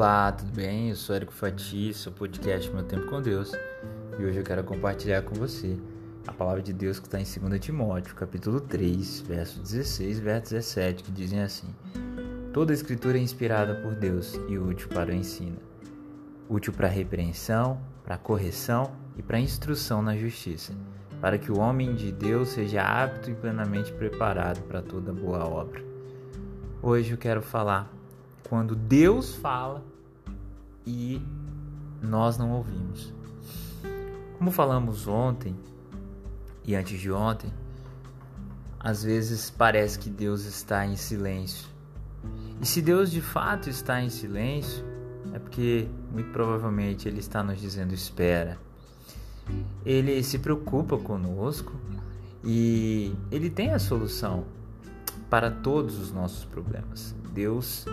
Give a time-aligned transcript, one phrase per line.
[0.00, 0.88] Olá, tudo bem?
[0.88, 3.52] Eu sou Érico Fati, sou podcast Meu Tempo com Deus
[4.18, 5.78] e hoje eu quero compartilhar com você
[6.26, 10.54] a palavra de Deus que está em 2 Timóteo, capítulo 3, verso 16 e verso
[10.54, 11.68] 17, que dizem assim:
[12.50, 15.58] Toda escritura é inspirada por Deus e útil para o ensino,
[16.48, 20.72] útil para a repreensão, para a correção e para a instrução na justiça,
[21.20, 25.84] para que o homem de Deus seja apto e plenamente preparado para toda boa obra.
[26.80, 27.92] Hoje eu quero falar
[28.48, 29.89] quando Deus fala
[30.86, 31.20] e
[32.02, 33.12] nós não ouvimos.
[34.38, 35.54] Como falamos ontem
[36.64, 37.52] e antes de ontem,
[38.78, 41.68] às vezes parece que Deus está em silêncio.
[42.60, 44.84] E se Deus de fato está em silêncio,
[45.32, 48.58] é porque muito provavelmente Ele está nos dizendo espera.
[49.84, 51.72] Ele se preocupa conosco
[52.44, 54.46] e Ele tem a solução
[55.28, 57.14] para todos os nossos problemas.
[57.32, 57.84] Deus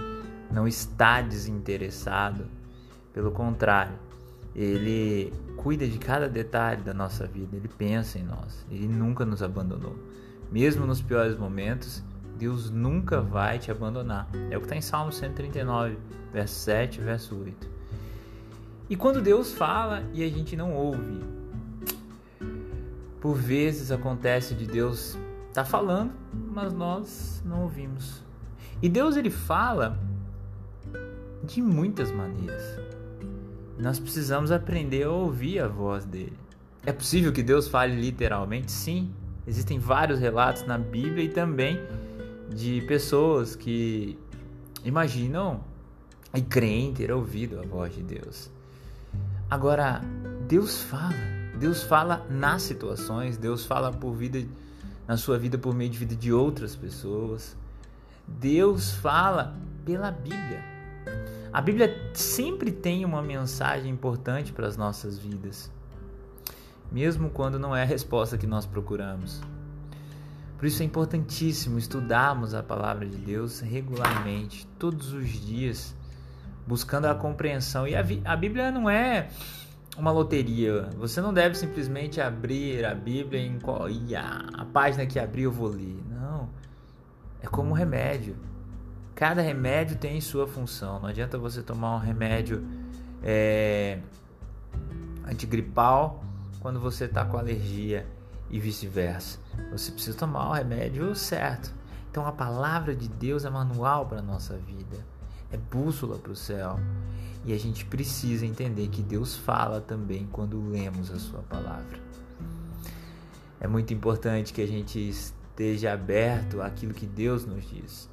[0.51, 2.45] não está desinteressado,
[3.17, 3.95] pelo contrário,
[4.55, 9.41] ele cuida de cada detalhe da nossa vida, ele pensa em nós, ele nunca nos
[9.41, 9.95] abandonou.
[10.51, 12.03] Mesmo nos piores momentos,
[12.37, 14.29] Deus nunca vai te abandonar.
[14.51, 15.97] É o que está em Salmo 139,
[16.31, 17.67] verso 7, verso 8.
[18.87, 21.19] E quando Deus fala e a gente não ouve,
[23.19, 26.11] por vezes acontece de Deus estar tá falando,
[26.53, 28.21] mas nós não ouvimos.
[28.79, 29.97] E Deus ele fala
[31.43, 32.96] de muitas maneiras.
[33.77, 36.37] Nós precisamos aprender a ouvir a voz dele.
[36.85, 38.71] É possível que Deus fale literalmente?
[38.71, 39.13] Sim.
[39.45, 41.79] Existem vários relatos na Bíblia e também
[42.49, 44.17] de pessoas que
[44.83, 45.61] imaginam
[46.33, 48.49] e creem ter ouvido a voz de Deus.
[49.49, 50.01] Agora,
[50.47, 51.13] Deus fala.
[51.59, 54.45] Deus fala nas situações, Deus fala por vida
[55.07, 57.55] na sua vida por meio de vida de outras pessoas.
[58.27, 59.55] Deus fala
[59.85, 60.63] pela Bíblia.
[61.57, 65.71] A Bíblia sempre tem uma mensagem importante para as nossas vidas,
[66.91, 69.41] mesmo quando não é a resposta que nós procuramos.
[70.55, 75.95] Por isso é importantíssimo estudarmos a palavra de Deus regularmente, todos os dias,
[76.67, 77.87] buscando a compreensão.
[77.87, 79.29] E a, a Bíblia não é
[79.97, 80.91] uma loteria.
[80.99, 85.51] Você não deve simplesmente abrir a Bíblia em qual, e a, página que abrir eu
[85.51, 86.03] vou ler.
[86.07, 86.49] Não.
[87.41, 88.35] É como um remédio.
[89.17, 90.99] Cada remédio tem sua função.
[90.99, 92.63] Não adianta você tomar um remédio
[93.23, 93.97] é,
[95.27, 96.23] antigripal
[96.59, 98.05] quando você está com alergia
[98.47, 99.39] e vice-versa.
[99.71, 101.73] Você precisa tomar o remédio certo.
[102.11, 105.03] Então a palavra de Deus é manual para a nossa vida,
[105.51, 106.79] é bússola para o céu.
[107.43, 111.99] E a gente precisa entender que Deus fala também quando lemos a sua palavra.
[113.59, 118.07] É muito importante que a gente esteja aberto àquilo que Deus nos diz.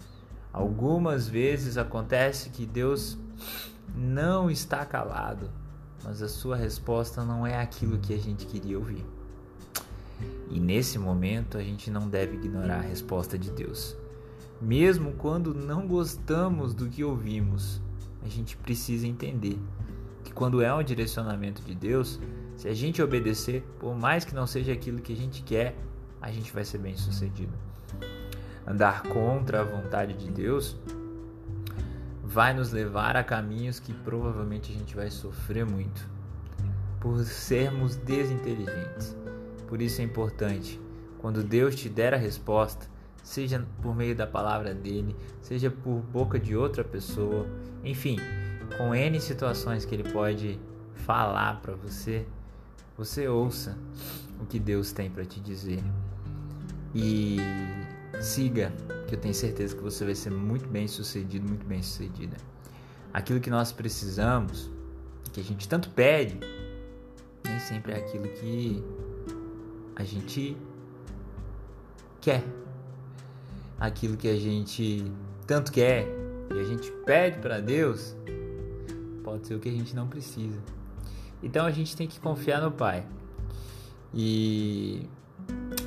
[0.55, 3.19] Algumas vezes acontece que Deus
[3.93, 5.51] não está calado,
[6.05, 9.05] mas a sua resposta não é aquilo que a gente queria ouvir.
[10.49, 13.97] E nesse momento a gente não deve ignorar a resposta de Deus.
[14.63, 17.83] Mesmo quando não gostamos do que ouvimos,
[18.23, 19.59] a gente precisa entender
[20.23, 22.21] que quando é um direcionamento de Deus,
[22.57, 25.77] se a gente obedecer, por mais que não seja aquilo que a gente quer,
[26.23, 27.74] a gente vai ser bem sucedido
[28.67, 30.77] andar contra a vontade de Deus,
[32.23, 36.09] vai nos levar a caminhos que provavelmente a gente vai sofrer muito
[37.01, 39.17] por sermos desinteligentes.
[39.69, 40.81] Por isso é importante,
[41.19, 42.87] quando Deus te der a resposta,
[43.23, 47.47] seja por meio da palavra dele, seja por boca de outra pessoa,
[47.83, 48.19] enfim,
[48.77, 50.59] com N situações que ele pode
[50.95, 52.27] falar para você,
[52.97, 53.77] você ouça
[54.41, 55.83] o que Deus tem para te dizer.
[56.95, 57.37] E
[58.21, 58.73] Siga,
[59.07, 62.37] que eu tenho certeza que você vai ser muito bem sucedido, muito bem sucedida.
[63.13, 64.71] Aquilo que nós precisamos,
[65.33, 66.39] que a gente tanto pede,
[67.45, 68.83] nem sempre é aquilo que
[69.97, 70.57] a gente
[72.21, 72.43] quer.
[73.79, 75.05] Aquilo que a gente
[75.47, 76.07] tanto quer
[76.55, 78.17] e a gente pede para Deus,
[79.23, 80.59] pode ser o que a gente não precisa.
[81.43, 83.07] Então a gente tem que confiar no Pai
[84.13, 85.09] e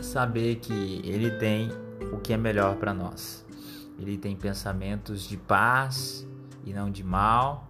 [0.01, 1.71] saber que Ele tem
[2.27, 3.45] que é melhor para nós.
[3.97, 6.27] Ele tem pensamentos de paz
[6.65, 7.65] e não de mal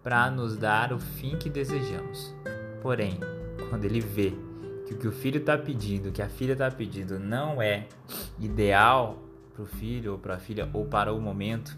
[0.00, 2.32] para nos dar o fim que desejamos.
[2.80, 3.18] Porém,
[3.68, 4.32] quando ele vê
[4.86, 7.88] que o que o filho está pedindo, que a filha está pedindo, não é
[8.38, 9.18] ideal
[9.52, 11.76] para o filho ou para a filha ou para o momento,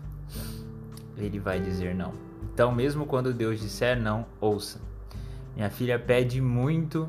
[1.16, 2.12] ele vai dizer não.
[2.52, 4.78] Então, mesmo quando Deus disser não, ouça.
[5.56, 7.08] Minha filha pede muito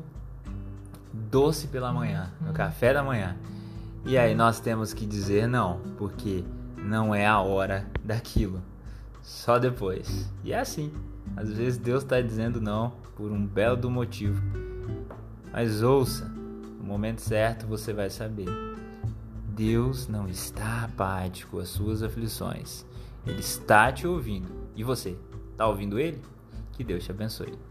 [1.12, 3.36] doce pela manhã, no café da manhã.
[4.04, 6.44] E aí nós temos que dizer não, porque
[6.76, 8.62] não é a hora daquilo.
[9.22, 10.30] só depois.
[10.42, 10.92] E é assim.
[11.36, 14.42] Às vezes Deus está dizendo não por um belo do motivo.
[15.52, 18.48] Mas ouça, no momento certo você vai saber.
[19.48, 22.84] Deus não está apático às suas aflições.
[23.26, 24.48] Ele está te ouvindo.
[24.74, 25.16] E você,
[25.52, 26.20] está ouvindo ele?
[26.72, 27.69] Que Deus te abençoe.